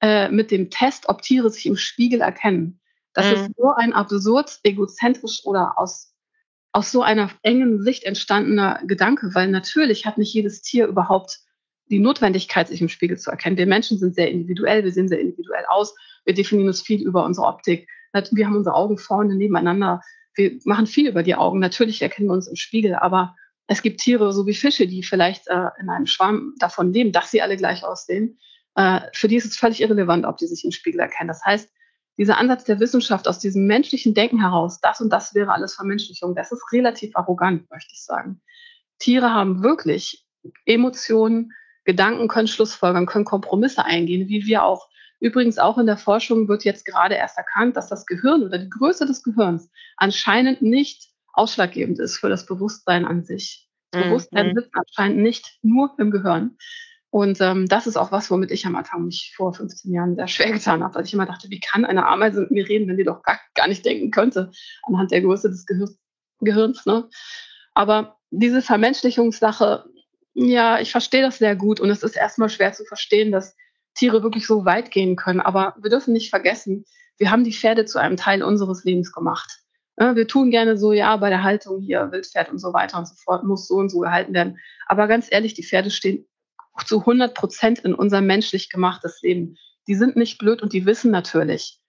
[0.00, 2.80] äh, mit dem Test, ob Tiere sich im Spiegel erkennen.
[3.12, 3.32] Das mhm.
[3.32, 6.14] ist so ein absurd, egozentrisch oder aus,
[6.72, 11.40] aus so einer engen Sicht entstandener Gedanke, weil natürlich hat nicht jedes Tier überhaupt
[11.90, 13.56] die Notwendigkeit, sich im Spiegel zu erkennen.
[13.56, 15.94] Wir Menschen sind sehr individuell, wir sehen sehr individuell aus,
[16.24, 17.88] wir definieren uns viel über unsere Optik.
[18.32, 20.02] Wir haben unsere Augen vorne nebeneinander,
[20.34, 21.60] wir machen viel über die Augen.
[21.60, 23.34] Natürlich erkennen wir uns im Spiegel, aber
[23.66, 27.30] es gibt Tiere, so wie Fische, die vielleicht äh, in einem Schwarm davon leben, dass
[27.30, 28.38] sie alle gleich aussehen.
[28.76, 31.28] Äh, für die ist es völlig irrelevant, ob die sich im Spiegel erkennen.
[31.28, 31.68] Das heißt,
[32.18, 36.34] dieser Ansatz der Wissenschaft aus diesem menschlichen Denken heraus, das und das wäre alles Vermenschlichung,
[36.34, 38.40] das ist relativ arrogant, möchte ich sagen.
[38.98, 40.26] Tiere haben wirklich
[40.64, 41.52] Emotionen,
[41.84, 44.88] Gedanken, können Schlussfolgern, können Kompromisse eingehen, wie wir auch.
[45.20, 48.68] Übrigens auch in der Forschung wird jetzt gerade erst erkannt, dass das Gehirn oder die
[48.68, 53.68] Größe des Gehirns anscheinend nicht ausschlaggebend ist für das Bewusstsein an sich.
[53.90, 54.08] Das mhm.
[54.08, 56.56] Bewusstsein sitzt anscheinend nicht nur im Gehirn.
[57.10, 60.28] Und ähm, das ist auch was, womit ich am Anfang mich vor 15 Jahren sehr
[60.28, 62.98] schwer getan habe, weil ich immer dachte, wie kann eine Ameise mit mir reden, wenn
[62.98, 64.50] die doch gar, gar nicht denken könnte,
[64.82, 65.88] anhand der Größe des Gehir
[66.40, 66.84] Gehirns.
[66.84, 67.08] Ne?
[67.72, 69.86] Aber diese Vermenschlichungssache,
[70.34, 73.56] ja, ich verstehe das sehr gut und es ist erstmal schwer zu verstehen, dass
[73.96, 75.40] Tiere wirklich so weit gehen können.
[75.40, 76.84] Aber wir dürfen nicht vergessen,
[77.18, 79.60] wir haben die Pferde zu einem Teil unseres Lebens gemacht.
[79.96, 83.14] Wir tun gerne so, ja, bei der Haltung hier, Wildpferd und so weiter und so
[83.14, 84.58] fort, muss so und so gehalten werden.
[84.86, 86.26] Aber ganz ehrlich, die Pferde stehen
[86.84, 89.56] zu 100 Prozent in unser menschlich gemachtes Leben.
[89.88, 91.80] Die sind nicht blöd und die wissen natürlich,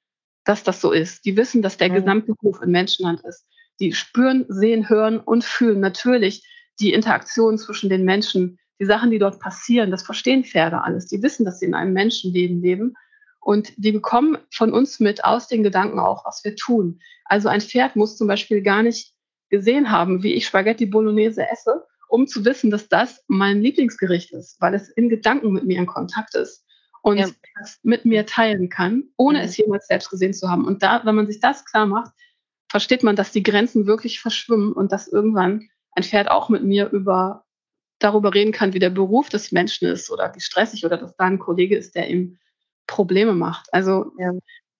[0.45, 1.25] dass das so ist.
[1.25, 1.95] Die wissen, dass der mhm.
[1.95, 3.45] gesamte Hof in Menschenhand ist.
[3.81, 6.47] Die spüren, sehen, hören und fühlen natürlich
[6.79, 9.91] die Interaktion zwischen den Menschen, die Sachen, die dort passieren.
[9.91, 11.07] Das verstehen Pferde alles.
[11.07, 12.93] Die wissen, dass sie in einem Menschenleben leben
[13.39, 16.99] und die bekommen von uns mit aus den Gedanken auch, was wir tun.
[17.25, 19.13] Also ein Pferd muss zum Beispiel gar nicht
[19.49, 24.59] gesehen haben, wie ich Spaghetti Bolognese esse, um zu wissen, dass das mein Lieblingsgericht ist,
[24.59, 26.65] weil es in Gedanken mit mir in Kontakt ist
[27.01, 27.27] und ja.
[27.63, 29.45] es mit mir teilen kann, ohne mhm.
[29.45, 30.65] es jemals selbst gesehen zu haben.
[30.65, 32.11] Und da, wenn man sich das klar macht,
[32.69, 36.89] versteht man, dass die Grenzen wirklich verschwimmen und dass irgendwann ein Pferd auch mit mir
[36.89, 37.45] über
[37.99, 41.25] darüber reden kann, wie der Beruf des Menschen ist oder wie stressig oder dass da
[41.25, 42.37] ein Kollege ist, der ihm
[42.85, 43.67] Probleme macht.
[43.73, 44.31] Also ja,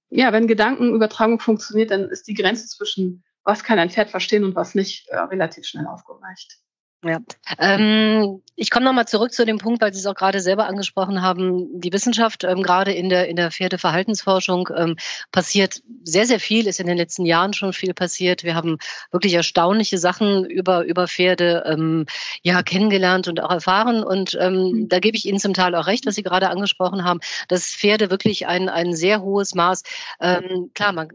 [0.09, 4.55] ja wenn Gedankenübertragung funktioniert, dann ist die Grenze zwischen was kann ein Pferd verstehen und
[4.55, 6.59] was nicht äh, relativ schnell aufgeweicht.
[7.03, 7.19] Ja,
[7.59, 11.21] ähm, ich komme nochmal zurück zu dem Punkt, weil Sie es auch gerade selber angesprochen
[11.21, 11.79] haben.
[11.79, 14.95] Die Wissenschaft, ähm, gerade in der, in der Pferdeverhaltensforschung, ähm,
[15.31, 18.43] passiert sehr, sehr viel, ist in den letzten Jahren schon viel passiert.
[18.43, 18.79] Wir haben
[19.11, 22.07] wirklich erstaunliche Sachen über, über Pferde ähm,
[22.41, 24.03] ja, kennengelernt und auch erfahren.
[24.03, 24.89] Und ähm, mhm.
[24.89, 28.09] da gebe ich Ihnen zum Teil auch recht, was Sie gerade angesprochen haben, dass Pferde
[28.09, 29.83] wirklich ein, ein sehr hohes Maß,
[30.19, 31.09] ähm, klar, man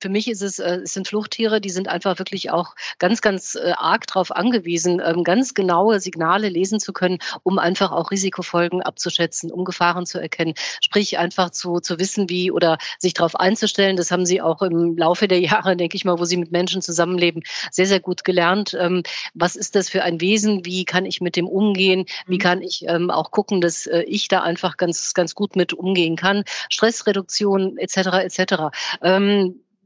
[0.00, 3.54] für mich ist es, äh, es sind Fluchttiere, die sind einfach wirklich auch ganz, ganz
[3.54, 8.82] äh, arg darauf angewiesen, ähm, ganz genaue Signale lesen zu können, um einfach auch Risikofolgen
[8.82, 10.54] abzuschätzen, um Gefahren zu erkennen.
[10.80, 13.96] Sprich, einfach zu, zu wissen, wie oder sich darauf einzustellen.
[13.96, 16.80] Das haben sie auch im Laufe der Jahre, denke ich mal, wo sie mit Menschen
[16.80, 18.76] zusammenleben, sehr, sehr gut gelernt.
[18.80, 19.02] Ähm,
[19.34, 20.64] was ist das für ein Wesen?
[20.64, 22.06] Wie kann ich mit dem umgehen?
[22.26, 22.40] Wie mhm.
[22.40, 26.16] kann ich ähm, auch gucken, dass äh, ich da einfach ganz, ganz gut mit umgehen
[26.16, 26.44] kann?
[26.70, 27.96] Stressreduktion etc.
[28.24, 28.70] etc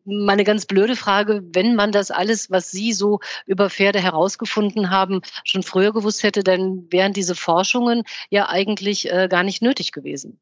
[0.05, 5.21] meine ganz blöde Frage, wenn man das alles, was Sie so über Pferde herausgefunden haben,
[5.45, 10.41] schon früher gewusst hätte, dann wären diese Forschungen ja eigentlich äh, gar nicht nötig gewesen.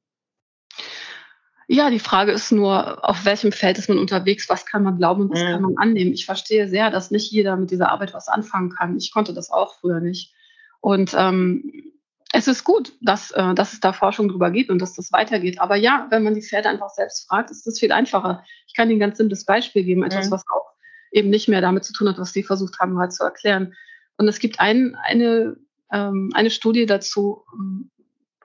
[1.68, 5.22] Ja, die Frage ist nur, auf welchem Feld ist man unterwegs, was kann man glauben
[5.22, 5.52] und was mhm.
[5.52, 6.12] kann man annehmen.
[6.12, 8.96] Ich verstehe sehr, dass nicht jeder mit dieser Arbeit was anfangen kann.
[8.96, 10.34] Ich konnte das auch früher nicht.
[10.80, 11.92] Und ähm,
[12.32, 15.60] es ist gut, dass, äh, dass es da Forschung drüber gibt und dass das weitergeht.
[15.60, 18.42] Aber ja, wenn man die Pferde einfach selbst fragt, ist das viel einfacher.
[18.66, 20.32] Ich kann Ihnen ein ganz simples Beispiel geben, etwas, mhm.
[20.32, 20.72] was auch
[21.12, 23.74] eben nicht mehr damit zu tun hat, was Sie versucht haben, mal zu erklären.
[24.16, 25.56] Und es gibt ein, eine,
[25.92, 27.90] ähm, eine Studie dazu, ähm,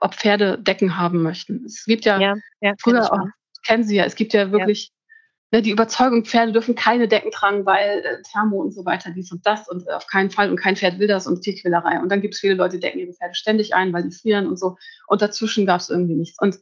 [0.00, 1.64] ob Pferde Decken haben möchten.
[1.64, 3.26] Es gibt ja, ja, ja früher auch,
[3.66, 4.92] kennen Sie ja, es gibt ja wirklich
[5.50, 9.32] ne, die Überzeugung, Pferde dürfen keine Decken tragen, weil äh, Thermo und so weiter, dies
[9.32, 12.00] und das und äh, auf keinen Fall und kein Pferd will das und Tierquälerei.
[12.00, 14.46] Und dann gibt es viele Leute, die decken ihre Pferde ständig ein, weil die frieren
[14.46, 14.76] und so.
[15.06, 16.38] Und dazwischen gab es irgendwie nichts.
[16.40, 16.58] Und,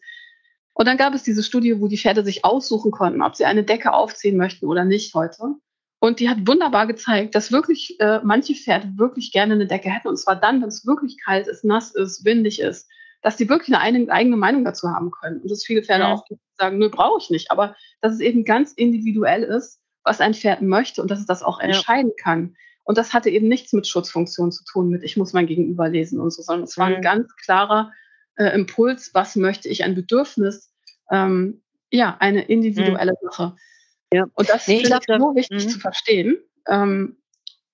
[0.74, 3.64] und dann gab es diese Studie, wo die Pferde sich aussuchen konnten, ob sie eine
[3.64, 5.54] Decke aufziehen möchten oder nicht heute.
[5.98, 10.08] Und die hat wunderbar gezeigt, dass wirklich äh, manche Pferde wirklich gerne eine Decke hätten.
[10.08, 12.86] Und zwar dann, wenn es wirklich kalt ist, nass ist, windig ist
[13.26, 15.40] dass die wirklich eine eigene Meinung dazu haben können.
[15.40, 16.12] Und dass viele Pferde ja.
[16.12, 16.24] auch
[16.56, 17.50] sagen, nö, brauche ich nicht.
[17.50, 21.42] Aber dass es eben ganz individuell ist, was ein Pferd möchte und dass es das
[21.42, 22.22] auch entscheiden ja.
[22.22, 22.54] kann.
[22.84, 26.20] Und das hatte eben nichts mit Schutzfunktion zu tun, mit ich muss mein Gegenüber lesen
[26.20, 27.90] und so, sondern es war ein ganz klarer
[28.36, 30.72] äh, Impuls, was möchte ich, ein Bedürfnis,
[31.10, 33.28] ähm, ja, eine individuelle mhm.
[33.28, 33.56] Sache.
[34.12, 34.26] Ja.
[34.34, 35.68] Und das nee, ist so wichtig mhm.
[35.68, 36.36] zu verstehen,
[36.68, 37.16] ähm,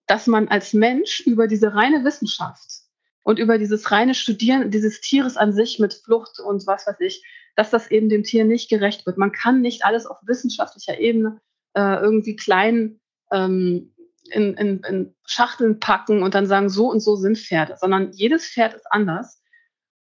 [0.06, 2.81] dass man als Mensch über diese reine Wissenschaft
[3.22, 7.24] und über dieses reine Studieren dieses Tieres an sich mit Flucht und was weiß ich,
[7.56, 9.18] dass das eben dem Tier nicht gerecht wird.
[9.18, 11.40] Man kann nicht alles auf wissenschaftlicher Ebene
[11.74, 13.94] äh, irgendwie klein ähm,
[14.30, 18.46] in, in, in Schachteln packen und dann sagen, so und so sind Pferde, sondern jedes
[18.46, 19.40] Pferd ist anders.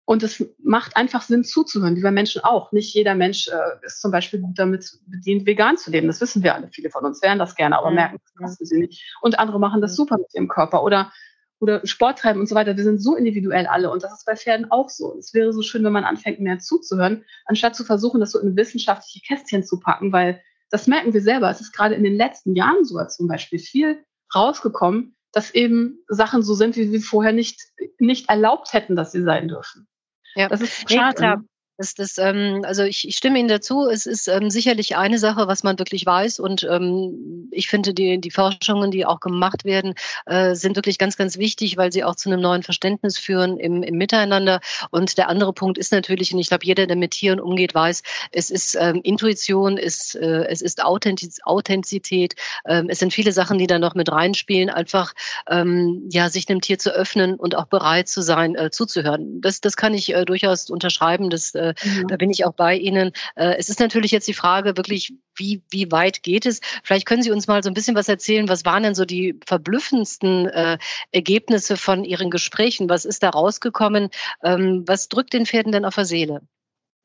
[0.08, 2.70] Und es macht einfach Sinn zuzuhören, wie bei Menschen auch.
[2.70, 6.06] Nicht jeder Mensch äh, ist zum Beispiel gut damit bedient, vegan zu leben.
[6.06, 6.68] Das wissen wir alle.
[6.70, 9.02] Viele von uns wären das gerne, aber merken, das für sie nicht.
[9.20, 10.84] Und andere machen das super mit ihrem Körper.
[10.84, 11.12] Oder
[11.60, 12.76] oder Sport treiben und so weiter.
[12.76, 15.16] Wir sind so individuell alle und das ist bei Pferden auch so.
[15.18, 18.56] Es wäre so schön, wenn man anfängt, mehr zuzuhören, anstatt zu versuchen, das so in
[18.56, 21.50] wissenschaftliche Kästchen zu packen, weil das merken wir selber.
[21.50, 26.42] Es ist gerade in den letzten Jahren sogar zum Beispiel viel rausgekommen, dass eben Sachen
[26.42, 27.60] so sind, wie wir vorher nicht,
[27.98, 29.86] nicht erlaubt hätten, dass sie sein dürfen.
[30.34, 31.38] Ja, das ist schade.
[31.38, 31.46] Nee,
[31.78, 33.86] das, das, ähm, also ich, ich stimme Ihnen dazu.
[33.86, 36.40] Es ist ähm, sicherlich eine Sache, was man wirklich weiß.
[36.40, 41.16] Und ähm, ich finde, die, die Forschungen, die auch gemacht werden, äh, sind wirklich ganz,
[41.16, 44.60] ganz wichtig, weil sie auch zu einem neuen Verständnis führen im, im Miteinander.
[44.90, 48.02] Und der andere Punkt ist natürlich, und ich glaube, jeder, der mit Tieren umgeht, weiß,
[48.32, 52.34] es ist ähm, Intuition, es, äh, es ist Authentiz Authentizität.
[52.66, 54.70] Ähm, es sind viele Sachen, die da noch mit reinspielen.
[54.70, 55.12] Einfach
[55.50, 59.42] ähm, ja, sich dem Tier zu öffnen und auch bereit zu sein, äh, zuzuhören.
[59.42, 61.28] Das, das kann ich äh, durchaus unterschreiben.
[61.28, 62.08] Das äh, mhm.
[62.08, 63.12] Da bin ich auch bei Ihnen.
[63.34, 66.60] Äh, es ist natürlich jetzt die Frage wirklich, wie, wie weit geht es?
[66.82, 68.48] Vielleicht können Sie uns mal so ein bisschen was erzählen.
[68.48, 70.78] Was waren denn so die verblüffendsten äh,
[71.12, 72.88] Ergebnisse von Ihren Gesprächen?
[72.88, 74.10] Was ist da rausgekommen?
[74.42, 76.42] Ähm, was drückt den Pferden denn auf der Seele?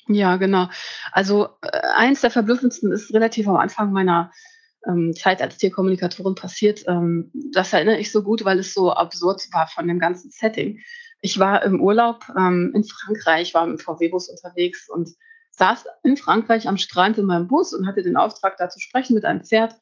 [0.08, 0.70] Ja, genau.
[1.12, 4.32] Also äh, eins der verblüffendsten ist relativ am Anfang meiner
[4.88, 6.84] ähm, Zeit als Tierkommunikatorin passiert.
[6.88, 10.80] Ähm, das erinnere ich so gut, weil es so absurd war von dem ganzen Setting.
[11.22, 15.10] Ich war im Urlaub ähm, in Frankreich, war mit VW-Bus unterwegs und
[15.52, 19.14] saß in Frankreich am Strand in meinem Bus und hatte den Auftrag, da zu sprechen
[19.14, 19.76] mit einem Pferd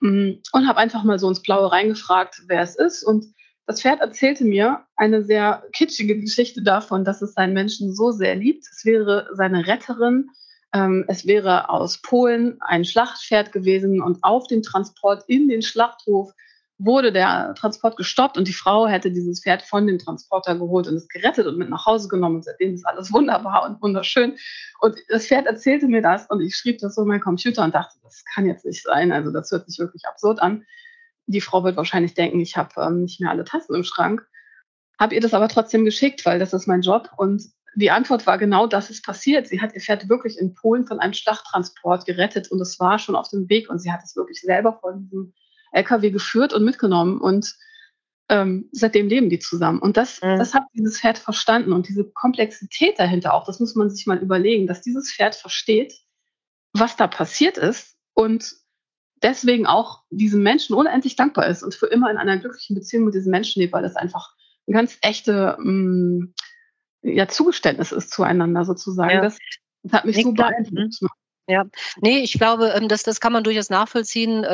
[0.00, 3.02] mm, und habe einfach mal so ins Blaue reingefragt, wer es ist.
[3.02, 3.26] Und
[3.66, 8.36] das Pferd erzählte mir eine sehr kitschige Geschichte davon, dass es seinen Menschen so sehr
[8.36, 8.64] liebt.
[8.70, 10.30] Es wäre seine Retterin.
[10.72, 16.32] Ähm, es wäre aus Polen ein Schlachtpferd gewesen und auf dem Transport in den Schlachthof
[16.78, 20.94] wurde der Transport gestoppt und die Frau hätte dieses Pferd von dem Transporter geholt und
[20.94, 22.36] es gerettet und mit nach Hause genommen.
[22.36, 24.36] Und seitdem ist alles wunderbar und wunderschön.
[24.80, 27.74] Und das Pferd erzählte mir das und ich schrieb das so in meinen Computer und
[27.74, 29.10] dachte, das kann jetzt nicht sein.
[29.10, 30.64] Also das hört sich wirklich absurd an.
[31.26, 34.26] Die Frau wird wahrscheinlich denken, ich habe ähm, nicht mehr alle Tassen im Schrank.
[34.98, 37.10] Habe ihr das aber trotzdem geschickt, weil das ist mein Job.
[37.16, 37.42] Und
[37.74, 39.48] die Antwort war genau, das ist passiert.
[39.48, 43.16] Sie hat ihr Pferd wirklich in Polen von einem Schlachttransport gerettet und es war schon
[43.16, 45.32] auf dem Weg und sie hat es wirklich selber von diesem
[45.72, 47.54] LKW geführt und mitgenommen und
[48.28, 49.78] ähm, seitdem leben die zusammen.
[49.78, 50.36] Und das, mhm.
[50.36, 54.18] das hat dieses Pferd verstanden und diese Komplexität dahinter auch, das muss man sich mal
[54.18, 55.94] überlegen, dass dieses Pferd versteht,
[56.72, 58.52] was da passiert ist und
[59.22, 63.14] deswegen auch diesem Menschen unendlich dankbar ist und für immer in einer glücklichen Beziehung mit
[63.14, 64.34] diesem Menschen lebt, weil das einfach
[64.68, 66.34] ein ganz echte mh, mm,
[67.02, 69.10] ja, Zugeständnis ist zueinander sozusagen.
[69.14, 69.20] Ja.
[69.22, 69.38] Das,
[69.82, 70.98] das, hat mich nee, so beeindruckt.
[71.48, 71.64] Ja,
[72.00, 74.44] nee, ich glaube, ähm, das, das kann man durchaus nachvollziehen.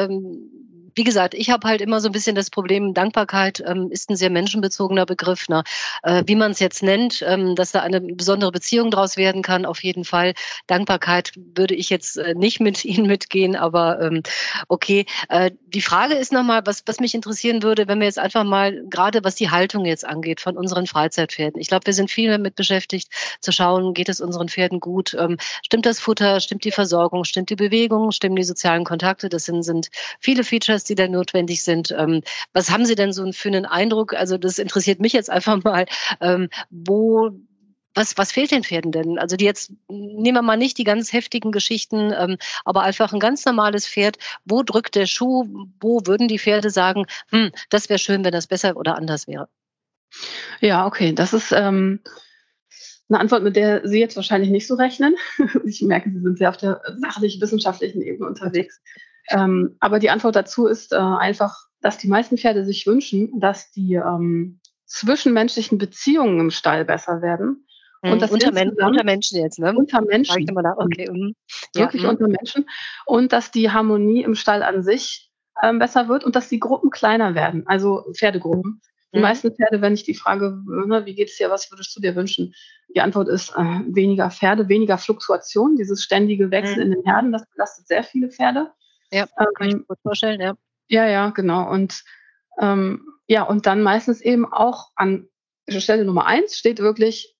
[0.95, 4.17] Wie gesagt, ich habe halt immer so ein bisschen das Problem, Dankbarkeit ähm, ist ein
[4.17, 5.49] sehr menschenbezogener Begriff.
[5.49, 5.63] Ne?
[6.03, 9.67] Äh, wie man es jetzt nennt, ähm, dass da eine besondere Beziehung draus werden kann,
[9.67, 10.35] auf jeden Fall.
[10.67, 14.23] Dankbarkeit würde ich jetzt äh, nicht mit Ihnen mitgehen, aber ähm,
[14.69, 15.07] okay.
[15.29, 18.83] Äh, die Frage ist nochmal, was, was mich interessieren würde, wenn wir jetzt einfach mal,
[18.89, 21.61] gerade was die Haltung jetzt angeht von unseren Freizeitpferden.
[21.61, 23.09] Ich glaube, wir sind viel damit beschäftigt,
[23.41, 25.15] zu schauen, geht es unseren Pferden gut?
[25.19, 26.41] Ähm, stimmt das Futter?
[26.41, 27.25] Stimmt die Versorgung?
[27.25, 28.13] Stimmt die Bewegung?
[28.13, 29.29] Stimmen die sozialen Kontakte?
[29.29, 29.89] Das sind, sind
[30.21, 31.95] viele Features, Features, die da notwendig sind.
[31.97, 34.15] Ähm, was haben Sie denn so für einen Eindruck?
[34.15, 35.87] Also das interessiert mich jetzt einfach mal,
[36.21, 37.31] ähm, wo
[37.95, 39.19] was, was fehlt den Pferden denn?
[39.19, 43.21] Also die jetzt, nehmen wir mal nicht die ganz heftigen Geschichten, ähm, aber einfach ein
[43.21, 44.17] ganz normales Pferd.
[44.47, 45.47] Wo drückt der Schuh?
[45.79, 49.51] Wo würden die Pferde sagen, hm, das wäre schön, wenn das besser oder anders wäre?
[50.61, 51.13] Ja, okay.
[51.13, 52.01] Das ist ähm,
[53.11, 55.15] eine Antwort, mit der Sie jetzt wahrscheinlich nicht so rechnen.
[55.67, 58.81] Ich merke, Sie sind sehr auf der sachlich-wissenschaftlichen Ebene unterwegs.
[59.31, 63.71] Ähm, aber die Antwort dazu ist äh, einfach, dass die meisten Pferde sich wünschen, dass
[63.73, 67.67] die ähm, zwischenmenschlichen Beziehungen im Stall besser werden.
[68.05, 69.73] Und das unter, Men unter Menschen jetzt, ne?
[69.77, 70.49] Unter Menschen.
[70.51, 71.09] Okay.
[71.09, 71.35] Mhm.
[71.75, 72.11] Wirklich ja.
[72.11, 72.69] unter Menschen.
[73.07, 75.31] Und dass die Harmonie im Stall an sich
[75.63, 78.81] ähm, besser wird und dass die Gruppen kleiner werden, also Pferdegruppen.
[79.15, 79.23] Die mhm.
[79.23, 82.17] meisten Pferde, wenn ich die Frage, ne, wie geht es dir, was würdest du dir
[82.17, 82.55] wünschen?
[82.95, 86.95] Die Antwort ist äh, weniger Pferde, weniger Fluktuation, dieses ständige Wechseln mhm.
[86.95, 88.73] in den Herden, das belastet sehr viele Pferde.
[89.13, 90.55] Ja, kann ähm, ich mir gut vorstellen, ja.
[90.89, 91.71] Ja, ja, genau.
[91.71, 92.03] Und
[92.61, 95.29] ähm, ja, und dann meistens eben auch an
[95.69, 97.37] Stelle Nummer eins steht wirklich,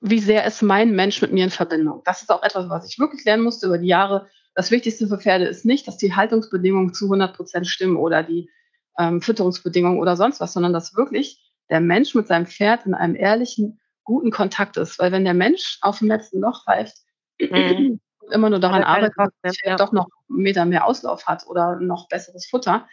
[0.00, 2.02] wie sehr ist mein Mensch mit mir in Verbindung.
[2.04, 4.28] Das ist auch etwas, was ich wirklich lernen musste über die Jahre.
[4.54, 8.50] Das Wichtigste für Pferde ist nicht, dass die Haltungsbedingungen zu 100 Prozent stimmen oder die
[8.98, 11.40] ähm, Fütterungsbedingungen oder sonst was, sondern dass wirklich
[11.70, 14.98] der Mensch mit seinem Pferd in einem ehrlichen, guten Kontakt ist.
[14.98, 16.96] Weil wenn der Mensch auf dem letzten Loch pfeift,
[17.38, 18.00] mhm
[18.32, 22.08] immer nur daran arbeitet, dass er doch noch einen Meter mehr Auslauf hat oder noch
[22.08, 22.88] besseres Futter.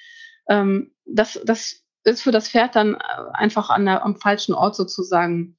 [0.49, 2.97] Ähm, das, das ist für das Pferd dann äh,
[3.33, 5.57] einfach an der, am falschen Ort sozusagen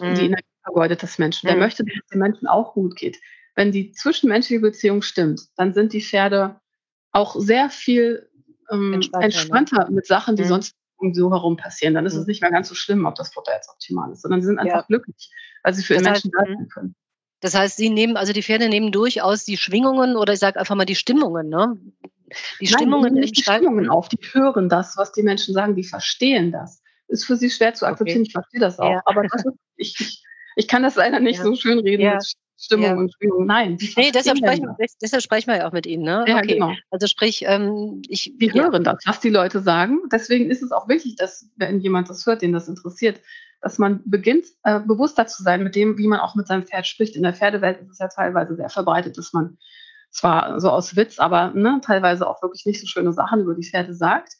[0.00, 0.14] mhm.
[0.14, 1.46] die Energie vergeudet des Menschen.
[1.46, 1.62] Der mhm.
[1.62, 3.18] möchte, dass es den Menschen auch gut geht.
[3.54, 6.60] Wenn die zwischenmenschliche Beziehung stimmt, dann sind die Pferde
[7.10, 8.30] auch sehr viel
[8.70, 9.24] ähm, entspannter, ne?
[9.24, 10.48] entspannter mit Sachen, die mhm.
[10.48, 10.76] sonst
[11.12, 11.94] so herum passieren.
[11.94, 12.26] Dann ist es mhm.
[12.26, 14.80] nicht mehr ganz so schlimm, ob das Futter jetzt optimal ist, sondern sie sind einfach
[14.80, 14.86] ja.
[14.86, 15.30] glücklich,
[15.62, 16.94] weil sie für das den Menschen da sein können.
[17.42, 20.76] Das heißt, sie nehmen, also die Pferde nehmen durchaus die Schwingungen oder ich sage einfach
[20.76, 21.76] mal die Stimmungen, ne?
[22.60, 25.84] Die Stimmungen, Nein, die, die Stimmungen auf, die hören das, was die Menschen sagen, die
[25.84, 26.80] verstehen das.
[27.08, 28.28] Ist für sie schwer zu akzeptieren, okay.
[28.28, 28.90] ich verstehe das auch.
[28.90, 29.02] Ja.
[29.04, 30.22] Aber das ist, ich, ich,
[30.56, 31.42] ich kann das leider nicht ja.
[31.42, 32.18] so schön reden ja.
[32.56, 32.94] Stimmung ja.
[32.94, 33.44] und Schwingung.
[33.44, 33.76] Nein.
[33.96, 36.04] Nee, deshalb sprechen, wir, deshalb sprechen wir ja auch mit Ihnen.
[36.04, 36.24] Ne?
[36.28, 36.54] Ja, okay.
[36.54, 36.72] genau.
[36.90, 38.32] Also sprich, ähm, ich.
[38.36, 39.98] Die hören das, was die Leute sagen.
[40.12, 43.20] Deswegen ist es auch wichtig, dass, wenn jemand das hört, den das interessiert,
[43.62, 46.86] dass man beginnt, äh, bewusster zu sein mit dem, wie man auch mit seinem Pferd
[46.86, 47.16] spricht.
[47.16, 49.56] In der Pferdewelt ist es ja teilweise sehr verbreitet, dass man
[50.10, 53.66] zwar so aus Witz, aber ne, teilweise auch wirklich nicht so schöne Sachen über die
[53.66, 54.34] Pferde sagt.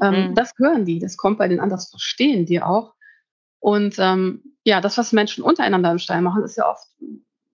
[0.00, 0.34] Ähm, mhm.
[0.34, 2.94] Das hören die, das kommt bei den anderen, das verstehen die auch.
[3.58, 6.86] Und ähm, ja, das, was Menschen untereinander im Stall machen, ist ja oft,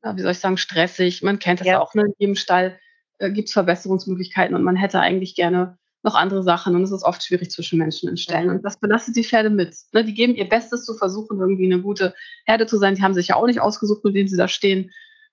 [0.05, 1.23] ja, wie soll ich sagen, stressig.
[1.23, 1.95] Man kennt das ja, auch.
[1.95, 2.03] Ne?
[2.03, 2.79] In jedem Stall
[3.19, 7.03] äh, gibt es Verbesserungsmöglichkeiten und man hätte eigentlich gerne noch andere Sachen und es ist
[7.03, 8.51] oft schwierig zwischen Menschen in Stellen.
[8.51, 9.75] Und das belastet die Pferde mit.
[9.93, 10.05] Ne?
[10.05, 12.15] Die geben ihr Bestes zu versuchen, irgendwie eine gute
[12.45, 12.95] Herde zu sein.
[12.95, 14.93] Die haben sich ja auch nicht ausgesucht, mit denen sie da stehen.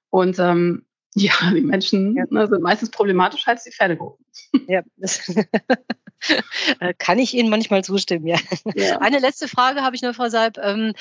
[0.10, 2.24] Und ähm, ja, die Menschen ja.
[2.30, 4.26] Ne, sind meistens problematischer als die Pferdegruppen.
[4.68, 5.22] Ja, das
[6.98, 8.38] kann ich Ihnen manchmal zustimmen, ja.
[8.76, 8.98] ja.
[9.02, 10.58] Eine letzte Frage habe ich noch, Frau Seib.
[10.58, 10.94] Ähm,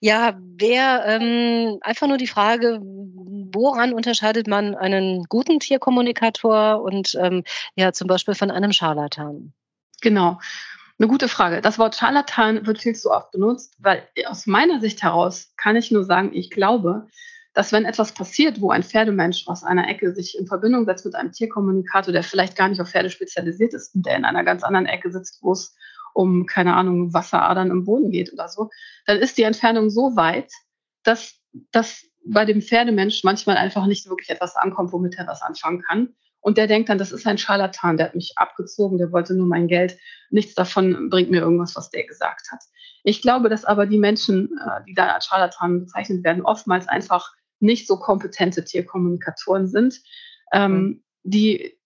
[0.00, 7.44] ja, wer ähm, einfach nur die Frage, woran unterscheidet man einen guten Tierkommunikator und ähm,
[7.74, 9.52] ja zum Beispiel von einem Scharlatan?
[10.00, 10.38] Genau.
[10.98, 11.60] Eine gute Frage.
[11.60, 15.90] Das Wort Scharlatan wird viel zu oft benutzt, weil aus meiner Sicht heraus kann ich
[15.92, 17.06] nur sagen, ich glaube,
[17.58, 21.16] dass wenn etwas passiert, wo ein Pferdemensch aus einer Ecke sich in Verbindung setzt mit
[21.16, 24.62] einem Tierkommunikator, der vielleicht gar nicht auf Pferde spezialisiert ist und der in einer ganz
[24.62, 25.74] anderen Ecke sitzt, wo es
[26.14, 28.70] um, keine Ahnung, Wasseradern im Boden geht oder so,
[29.06, 30.52] dann ist die Entfernung so weit,
[31.02, 31.40] dass,
[31.72, 36.14] dass bei dem Pferdemensch manchmal einfach nicht wirklich etwas ankommt, womit er was anfangen kann.
[36.38, 39.48] Und der denkt dann, das ist ein Scharlatan, der hat mich abgezogen, der wollte nur
[39.48, 39.98] mein Geld.
[40.30, 42.60] Nichts davon bringt mir irgendwas, was der gesagt hat.
[43.02, 47.32] Ich glaube, dass aber die Menschen, äh, die da als Scharlatan bezeichnet werden, oftmals einfach
[47.60, 50.00] nicht so kompetente Tierkommunikatoren sind,
[50.52, 51.04] ähm, mhm.
[51.22, 51.78] die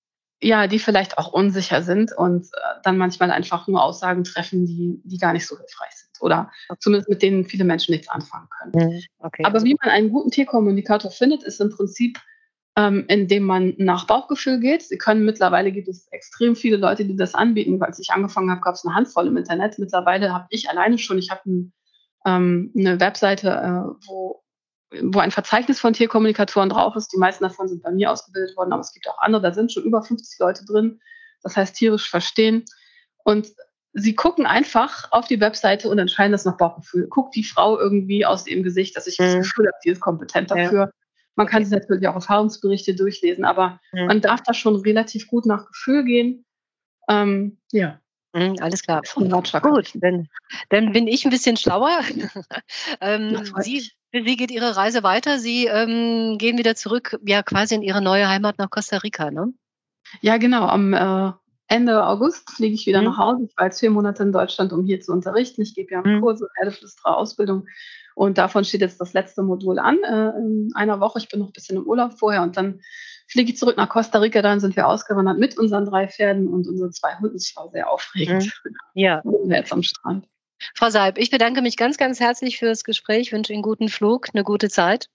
[0.43, 5.01] ja, die vielleicht auch unsicher sind und äh, dann manchmal einfach nur Aussagen treffen, die,
[5.05, 8.91] die gar nicht so hilfreich sind oder zumindest mit denen viele Menschen nichts anfangen können.
[8.91, 9.03] Mhm.
[9.21, 12.19] Okay, Aber also wie man einen guten Tierkommunikator findet, ist im Prinzip,
[12.77, 14.83] ähm, indem man nach Bauchgefühl geht.
[14.83, 17.81] Sie können mittlerweile gibt es extrem viele Leute, die das anbieten.
[17.83, 19.79] Als ich angefangen habe, gab es eine Handvoll im Internet.
[19.79, 21.73] Mittlerweile habe ich alleine schon, ich habe ein,
[22.27, 24.43] ähm, eine Webseite, äh, wo
[25.03, 27.13] wo ein Verzeichnis von Tierkommunikatoren drauf ist.
[27.13, 29.73] Die meisten davon sind bei mir ausgebildet worden, aber es gibt auch andere, da sind
[29.73, 31.01] schon über 50 Leute drin.
[31.43, 32.65] Das heißt tierisch verstehen.
[33.25, 33.49] Und
[33.93, 37.09] sie gucken einfach auf die Webseite und entscheiden das nach Bauchgefühl.
[37.09, 39.41] Guckt die Frau irgendwie aus ihrem Gesicht, dass ich das mhm.
[39.41, 40.81] Gefühl habe, sie ist kompetent dafür.
[40.81, 40.91] Ja.
[41.35, 44.07] Man kann sich natürlich auch Erfahrungsberichte durchlesen, aber mhm.
[44.07, 46.45] man darf da schon relativ gut nach Gefühl gehen.
[47.09, 48.01] Ähm, ja.
[48.35, 49.03] Mhm, alles klar.
[49.61, 50.29] Gut, dann,
[50.71, 52.01] dann bin ich ein bisschen schlauer.
[53.01, 55.39] ähm, Sie wie geht Ihre Reise weiter?
[55.39, 59.55] Sie ähm, gehen wieder zurück, ja quasi in Ihre neue Heimat nach Costa Rica, ne?
[60.21, 60.67] Ja, genau.
[60.67, 61.33] Am äh,
[61.69, 63.07] Ende August fliege ich wieder mhm.
[63.07, 63.47] nach Hause.
[63.49, 65.63] Ich war jetzt vier Monate in Deutschland, um hier zu unterrichten.
[65.63, 66.21] Ich gebe ja mhm.
[66.21, 67.67] Kurse, Pferdeflüsterer, Ausbildung.
[68.15, 71.19] Und davon steht jetzt das letzte Modul an äh, in einer Woche.
[71.19, 72.83] Ich bin noch ein bisschen im Urlaub vorher und dann
[73.33, 74.43] fliege ich zurück nach Costa Rica.
[74.43, 77.37] Dann sind wir ausgewandert mit unseren drei Pferden und unseren zwei Hunden.
[77.37, 78.53] Es war sehr aufregend.
[78.65, 78.77] Mhm.
[78.95, 79.23] Ja.
[79.49, 80.27] Jetzt am Strand.
[80.77, 83.89] Frau Seib, ich bedanke mich ganz, ganz herzlich für das Gespräch, Ich wünsche Ihnen guten
[83.89, 85.09] Flug, eine gute Zeit.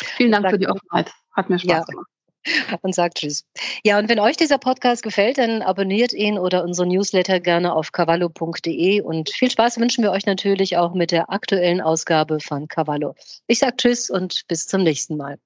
[0.00, 1.12] Vielen Dank für die Offenheit.
[1.32, 1.82] Hat mir Spaß ja.
[1.82, 2.08] gemacht.
[2.82, 3.44] Und sagt Tschüss.
[3.84, 7.90] Ja, und wenn euch dieser Podcast gefällt, dann abonniert ihn oder unsere Newsletter gerne auf
[7.90, 13.14] cavallo.de und viel Spaß wünschen wir euch natürlich auch mit der aktuellen Ausgabe von Cavallo.
[13.46, 15.38] Ich sage Tschüss und bis zum nächsten Mal.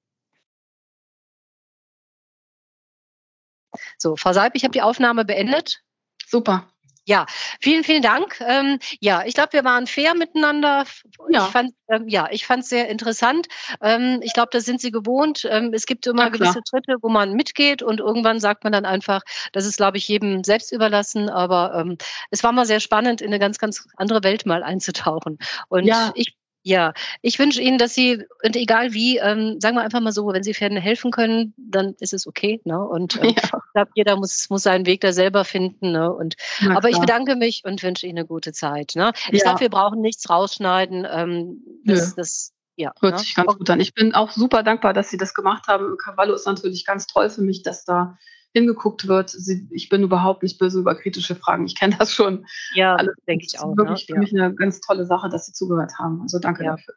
[3.97, 5.81] So, Frau Seib, ich habe die Aufnahme beendet.
[6.25, 6.67] Super.
[7.09, 7.25] Ja,
[7.59, 8.39] vielen, vielen Dank.
[8.39, 10.85] Ähm, ja, ich glaube, wir waren fair miteinander.
[11.29, 11.45] Ja.
[11.47, 13.47] Ich fand, ähm, ja, ich fand es sehr interessant.
[13.81, 15.43] Ähm, ich glaube, das sind Sie gewohnt.
[15.49, 18.85] Ähm, es gibt immer ja, gewisse Schritte, wo man mitgeht und irgendwann sagt man dann
[18.85, 19.21] einfach,
[19.53, 21.29] das ist, glaube ich, jedem selbst überlassen.
[21.31, 21.97] Aber ähm,
[22.29, 25.39] es war mal sehr spannend, in eine ganz, ganz andere Welt mal einzutauchen.
[25.67, 26.11] Und ja.
[26.13, 30.11] ich ja, ich wünsche Ihnen, dass Sie, und egal wie, ähm, sagen wir einfach mal
[30.11, 32.61] so, wenn Sie Pferden helfen können, dann ist es okay.
[32.65, 32.79] Ne?
[32.79, 33.33] Und äh, ja.
[33.33, 35.91] ich glaube, jeder muss, muss seinen Weg da selber finden.
[35.91, 36.11] Ne?
[36.11, 36.35] Und,
[36.69, 38.93] aber ich bedanke mich und wünsche Ihnen eine gute Zeit.
[38.95, 39.11] Ne?
[39.31, 39.45] Ich ja.
[39.45, 41.07] glaube, wir brauchen nichts rausschneiden.
[41.09, 43.19] Ähm, das, das, ja, Hört ne?
[43.19, 43.79] sich ganz gut an.
[43.79, 45.97] Ich bin auch super dankbar, dass Sie das gemacht haben.
[45.97, 48.17] Cavallo ist natürlich ganz toll für mich, dass da
[48.53, 49.29] hingeguckt wird.
[49.29, 51.65] Sie, ich bin überhaupt nicht böse über kritische Fragen.
[51.65, 52.45] Ich kenne das schon.
[52.73, 53.75] Ja, denke ich auch.
[53.77, 54.15] Wirklich ne?
[54.15, 56.21] für mich eine ganz tolle Sache, dass Sie zugehört haben.
[56.21, 56.71] Also danke ja.
[56.71, 56.95] dafür.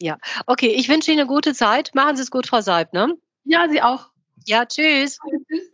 [0.00, 0.74] Ja, okay.
[0.76, 1.90] Ich wünsche Ihnen eine gute Zeit.
[1.94, 3.14] Machen Sie es gut, Frau Seib, ne?
[3.44, 4.10] Ja, Sie auch.
[4.46, 5.18] Ja, tschüss.
[5.48, 5.70] tschüss.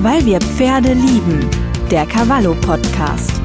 [0.00, 1.48] Weil wir Pferde lieben.
[1.88, 3.40] Der Cavallo Podcast.